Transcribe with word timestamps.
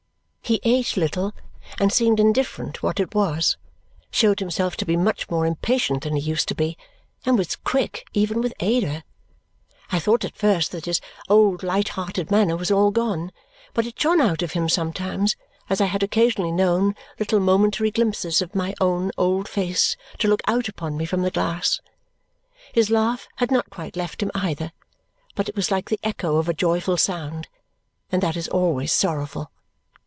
He 0.43 0.59
ate 0.65 0.97
little 0.97 1.33
and 1.79 1.93
seemed 1.93 2.19
indifferent 2.19 2.83
what 2.83 2.99
it 2.99 3.15
was, 3.15 3.55
showed 4.11 4.41
himself 4.41 4.75
to 4.75 4.85
be 4.85 4.97
much 4.97 5.29
more 5.29 5.45
impatient 5.45 6.03
than 6.03 6.17
he 6.17 6.21
used 6.21 6.49
to 6.49 6.55
be, 6.55 6.77
and 7.25 7.37
was 7.37 7.55
quick 7.55 8.05
even 8.11 8.41
with 8.41 8.53
Ada. 8.59 9.05
I 9.93 9.99
thought 9.99 10.25
at 10.25 10.35
first 10.35 10.73
that 10.73 10.87
his 10.87 10.99
old 11.29 11.63
light 11.63 11.87
hearted 11.87 12.29
manner 12.31 12.57
was 12.57 12.69
all 12.69 12.91
gone, 12.91 13.31
but 13.73 13.85
it 13.85 13.97
shone 13.97 14.19
out 14.19 14.41
of 14.41 14.51
him 14.51 14.67
sometimes 14.67 15.37
as 15.69 15.79
I 15.79 15.85
had 15.85 16.03
occasionally 16.03 16.51
known 16.51 16.95
little 17.17 17.39
momentary 17.39 17.89
glimpses 17.89 18.41
of 18.41 18.53
my 18.53 18.73
own 18.81 19.09
old 19.17 19.47
face 19.47 19.95
to 20.19 20.27
look 20.27 20.41
out 20.47 20.67
upon 20.67 20.97
me 20.97 21.05
from 21.05 21.21
the 21.21 21.31
glass. 21.31 21.79
His 22.73 22.89
laugh 22.89 23.29
had 23.37 23.51
not 23.51 23.69
quite 23.69 23.95
left 23.95 24.21
him 24.21 24.31
either, 24.35 24.73
but 25.33 25.47
it 25.47 25.55
was 25.55 25.71
like 25.71 25.87
the 25.89 25.99
echo 26.03 26.35
of 26.35 26.49
a 26.49 26.53
joyful 26.53 26.97
sound, 26.97 27.47
and 28.11 28.21
that 28.21 28.35
is 28.35 28.49
always 28.49 28.91
sorrowful. 28.91 29.49